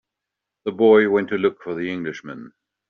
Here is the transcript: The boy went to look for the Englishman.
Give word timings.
The 0.65 0.71
boy 0.71 1.11
went 1.11 1.29
to 1.29 1.37
look 1.37 1.61
for 1.61 1.75
the 1.75 1.91
Englishman. 1.91 2.53